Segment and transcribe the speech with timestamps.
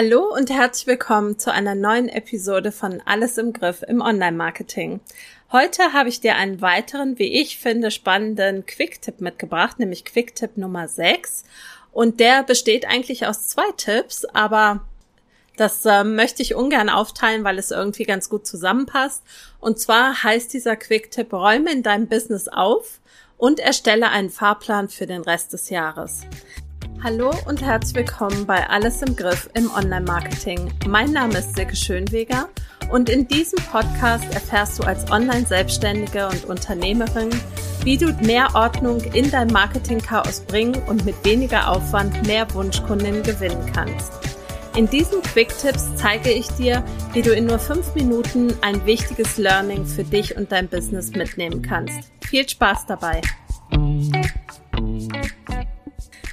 [0.00, 5.00] Hallo und herzlich willkommen zu einer neuen Episode von Alles im Griff im Online-Marketing.
[5.50, 10.86] Heute habe ich dir einen weiteren, wie ich finde, spannenden Quick-Tipp mitgebracht, nämlich Quick-Tipp Nummer
[10.86, 11.42] 6.
[11.90, 14.82] Und der besteht eigentlich aus zwei Tipps, aber
[15.56, 19.24] das äh, möchte ich ungern aufteilen, weil es irgendwie ganz gut zusammenpasst.
[19.58, 23.00] Und zwar heißt dieser Quick-Tipp, räume in deinem Business auf
[23.36, 26.20] und erstelle einen Fahrplan für den Rest des Jahres.
[27.00, 30.72] Hallo und herzlich willkommen bei Alles im Griff im Online-Marketing.
[30.88, 32.48] Mein Name ist Silke Schönweger
[32.90, 37.30] und in diesem Podcast erfährst du als Online-Selbstständige und Unternehmerin,
[37.84, 43.70] wie du mehr Ordnung in dein Marketing-Chaos bringen und mit weniger Aufwand mehr Wunschkundinnen gewinnen
[43.72, 44.12] kannst.
[44.76, 49.86] In diesen Quick-Tipps zeige ich dir, wie du in nur fünf Minuten ein wichtiges Learning
[49.86, 52.10] für dich und dein Business mitnehmen kannst.
[52.28, 53.22] Viel Spaß dabei!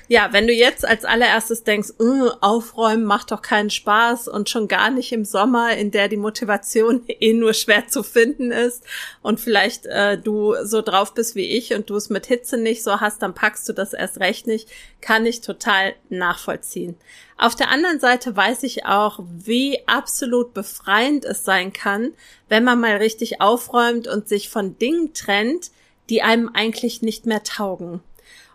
[0.07, 4.67] Ja, wenn du jetzt als allererstes denkst, uh, aufräumen macht doch keinen Spaß und schon
[4.67, 8.83] gar nicht im Sommer, in der die Motivation eh nur schwer zu finden ist
[9.23, 12.83] und vielleicht äh, du so drauf bist wie ich und du es mit Hitze nicht
[12.83, 14.69] so hast, dann packst du das erst recht nicht,
[15.01, 16.97] kann ich total nachvollziehen.
[17.37, 22.13] Auf der anderen Seite weiß ich auch, wie absolut befreiend es sein kann,
[22.47, 25.71] wenn man mal richtig aufräumt und sich von Dingen trennt,
[26.09, 28.01] die einem eigentlich nicht mehr taugen.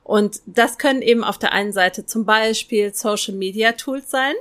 [0.05, 4.35] Und das können eben auf der einen Seite zum Beispiel Social Media Tools sein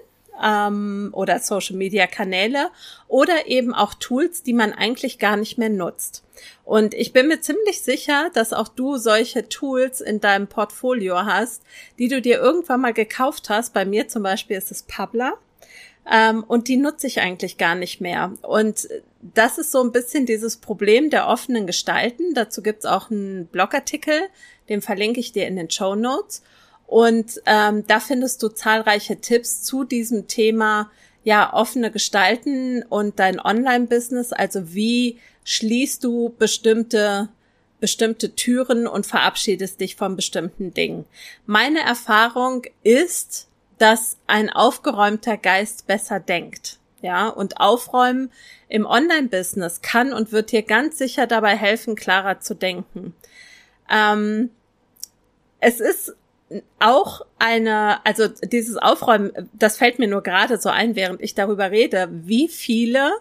[0.43, 2.69] ähm, oder Social Media Kanäle
[3.07, 6.23] oder eben auch Tools, die man eigentlich gar nicht mehr nutzt.
[6.63, 11.63] Und ich bin mir ziemlich sicher, dass auch du solche Tools in deinem Portfolio hast,
[11.97, 13.73] die du dir irgendwann mal gekauft hast.
[13.73, 15.37] Bei mir zum Beispiel ist es Publer.
[16.11, 18.33] Ähm, und die nutze ich eigentlich gar nicht mehr.
[18.41, 18.87] Und
[19.21, 22.33] das ist so ein bisschen dieses Problem der offenen Gestalten.
[22.33, 24.21] Dazu gibt's auch einen Blogartikel,
[24.69, 26.41] den verlinke ich dir in den Show Notes.
[26.87, 30.89] Und ähm, da findest du zahlreiche Tipps zu diesem Thema,
[31.23, 34.33] ja, offene Gestalten und dein Online-Business.
[34.33, 37.29] Also wie schließt du bestimmte
[37.79, 41.05] bestimmte Türen und verabschiedest dich von bestimmten Dingen.
[41.45, 43.48] Meine Erfahrung ist,
[43.79, 46.77] dass ein aufgeräumter Geist besser denkt.
[47.01, 48.29] Ja, und aufräumen
[48.67, 53.15] im Online-Business kann und wird dir ganz sicher dabei helfen, klarer zu denken.
[53.89, 54.51] Ähm,
[55.61, 56.13] es ist
[56.79, 61.71] auch eine, also dieses Aufräumen, das fällt mir nur gerade so ein, während ich darüber
[61.71, 63.11] rede, wie viele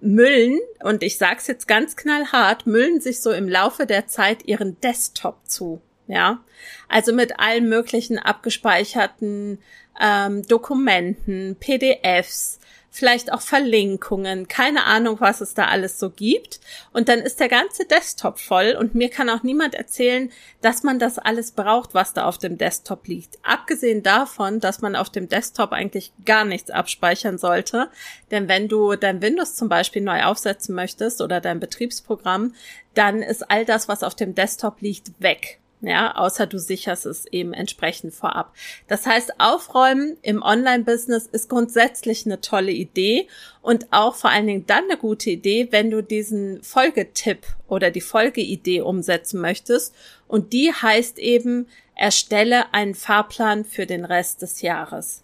[0.00, 4.78] Müllen, und ich sag's jetzt ganz knallhart, müllen sich so im Laufe der Zeit ihren
[4.80, 5.80] Desktop zu.
[6.06, 6.40] Ja,
[6.88, 9.58] also mit allen möglichen abgespeicherten
[9.98, 12.58] ähm, Dokumenten, PDFs,
[12.94, 16.60] vielleicht auch Verlinkungen, keine Ahnung, was es da alles so gibt.
[16.92, 21.00] Und dann ist der ganze Desktop voll und mir kann auch niemand erzählen, dass man
[21.00, 23.38] das alles braucht, was da auf dem Desktop liegt.
[23.42, 27.90] Abgesehen davon, dass man auf dem Desktop eigentlich gar nichts abspeichern sollte.
[28.30, 32.54] Denn wenn du dein Windows zum Beispiel neu aufsetzen möchtest oder dein Betriebsprogramm,
[32.94, 37.26] dann ist all das, was auf dem Desktop liegt, weg ja, außer du sicherst es
[37.26, 38.54] eben entsprechend vorab.
[38.88, 43.28] Das heißt, aufräumen im Online-Business ist grundsätzlich eine tolle Idee
[43.62, 48.00] und auch vor allen Dingen dann eine gute Idee, wenn du diesen Folgetipp oder die
[48.00, 49.94] Folgeidee umsetzen möchtest.
[50.28, 55.22] Und die heißt eben, erstelle einen Fahrplan für den Rest des Jahres.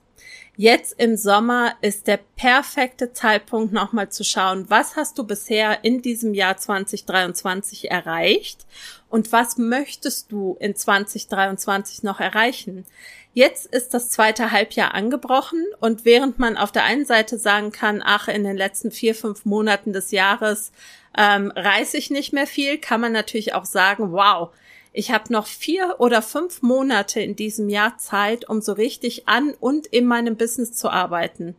[0.62, 6.02] Jetzt im Sommer ist der perfekte Zeitpunkt, nochmal zu schauen, was hast du bisher in
[6.02, 8.66] diesem Jahr 2023 erreicht
[9.08, 12.84] und was möchtest du in 2023 noch erreichen?
[13.32, 18.02] Jetzt ist das zweite Halbjahr angebrochen und während man auf der einen Seite sagen kann,
[18.04, 20.72] ach, in den letzten vier, fünf Monaten des Jahres
[21.16, 24.50] ähm, reiße ich nicht mehr viel, kann man natürlich auch sagen, wow,
[24.92, 29.54] ich habe noch vier oder fünf Monate in diesem Jahr Zeit, um so richtig an
[29.60, 31.54] und in meinem Business zu arbeiten.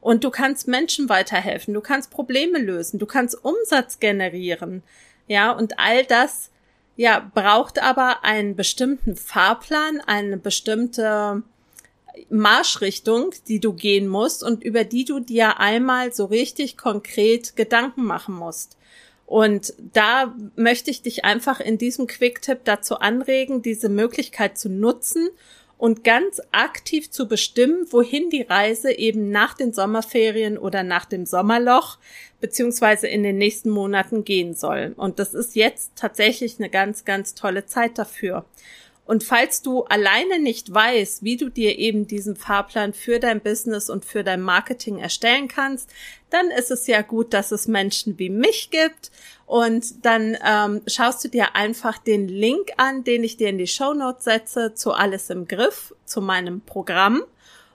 [0.00, 4.82] Und du kannst Menschen weiterhelfen, du kannst Probleme lösen, du kannst Umsatz generieren.
[5.28, 6.50] Ja, und all das,
[6.96, 11.44] ja, braucht aber einen bestimmten Fahrplan, eine bestimmte
[12.30, 18.04] Marschrichtung, die du gehen musst und über die du dir einmal so richtig konkret Gedanken
[18.04, 18.76] machen musst.
[19.26, 25.30] Und da möchte ich dich einfach in diesem Quick-Tipp dazu anregen, diese Möglichkeit zu nutzen
[25.78, 31.26] und ganz aktiv zu bestimmen, wohin die Reise eben nach den Sommerferien oder nach dem
[31.26, 31.98] Sommerloch
[32.40, 34.94] beziehungsweise in den nächsten Monaten gehen soll.
[34.96, 38.44] Und das ist jetzt tatsächlich eine ganz, ganz tolle Zeit dafür.
[39.04, 43.90] Und falls du alleine nicht weißt, wie du dir eben diesen Fahrplan für dein Business
[43.90, 45.90] und für dein Marketing erstellen kannst,
[46.32, 49.10] dann ist es ja gut, dass es Menschen wie mich gibt.
[49.46, 53.66] Und dann ähm, schaust du dir einfach den Link an, den ich dir in die
[53.66, 57.22] Show Notes setze, zu alles im Griff, zu meinem Programm.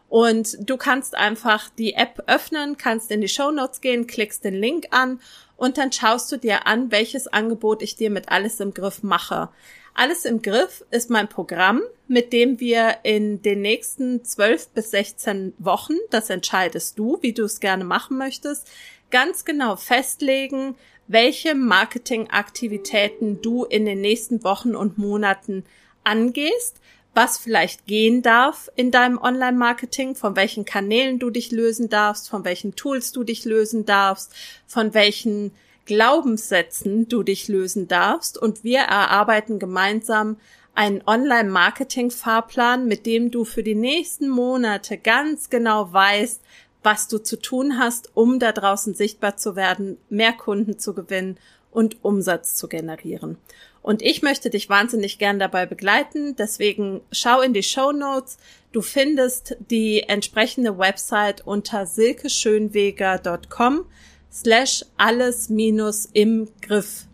[0.10, 4.56] Und du kannst einfach die App öffnen, kannst in die Show Notes gehen, klickst den
[4.56, 5.20] Link an
[5.58, 9.50] und dann schaust du dir an, welches Angebot ich dir mit alles im Griff mache.
[9.94, 15.54] Alles im Griff ist mein Programm, mit dem wir in den nächsten 12 bis 16
[15.58, 18.68] Wochen, das entscheidest du, wie du es gerne machen möchtest,
[19.12, 20.76] ganz genau festlegen,
[21.08, 25.64] welche Marketingaktivitäten du in den nächsten Wochen und Monaten
[26.04, 26.80] angehst,
[27.14, 32.46] was vielleicht gehen darf in deinem Online-Marketing, von welchen Kanälen du dich lösen darfst, von
[32.46, 34.34] welchen Tools du dich lösen darfst,
[34.68, 35.52] von welchen
[35.86, 38.38] Glaubenssätzen du dich lösen darfst.
[38.38, 40.38] Und wir erarbeiten gemeinsam
[40.78, 46.42] einen Online-Marketing-Fahrplan, mit dem du für die nächsten Monate ganz genau weißt,
[46.84, 51.40] was du zu tun hast, um da draußen sichtbar zu werden, mehr Kunden zu gewinnen
[51.72, 53.38] und Umsatz zu generieren.
[53.82, 56.36] Und ich möchte dich wahnsinnig gern dabei begleiten.
[56.36, 58.38] Deswegen schau in die Show Notes.
[58.72, 63.86] Du findest die entsprechende Website unter silkeschönweger.com
[64.32, 67.06] slash alles minus im Griff.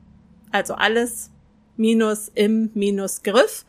[0.51, 1.29] Also alles
[1.77, 3.65] minus im minus Griff.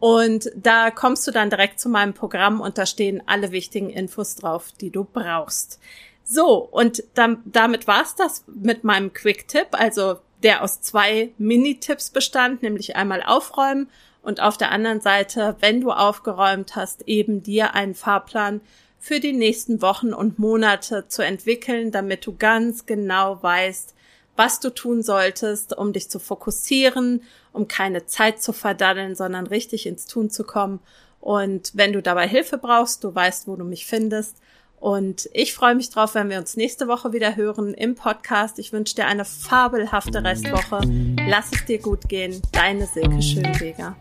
[0.00, 4.36] Und da kommst du dann direkt zu meinem Programm und da stehen alle wichtigen Infos
[4.36, 5.80] drauf, die du brauchst.
[6.24, 9.68] So, und dann, damit war's das mit meinem Quick-Tipp.
[9.72, 13.88] Also der aus zwei Mini-Tipps bestand, nämlich einmal aufräumen
[14.22, 18.60] und auf der anderen Seite, wenn du aufgeräumt hast, eben dir einen Fahrplan
[18.98, 23.94] für die nächsten Wochen und Monate zu entwickeln, damit du ganz genau weißt,
[24.38, 29.84] was du tun solltest, um dich zu fokussieren, um keine Zeit zu verdaddeln, sondern richtig
[29.84, 30.78] ins Tun zu kommen.
[31.20, 34.36] Und wenn du dabei Hilfe brauchst, du weißt, wo du mich findest.
[34.78, 38.60] Und ich freue mich drauf, wenn wir uns nächste Woche wieder hören im Podcast.
[38.60, 40.80] Ich wünsche dir eine fabelhafte Restwoche.
[41.28, 42.40] Lass es dir gut gehen.
[42.52, 43.96] Deine Silke Schönweger.